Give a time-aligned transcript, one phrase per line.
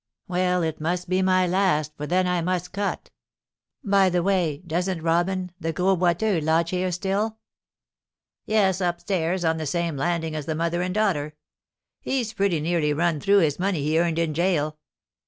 [0.27, 3.11] "Well, it must be my last, for then I must cut.
[3.83, 7.37] By the way, doesn't Robin, the Gros Boiteux, lodge here still?"
[8.47, 11.35] "Yes, up stairs, on the same landing as the mother and daughter.
[11.99, 14.79] He's pretty nearly run through his money he earned in gaol."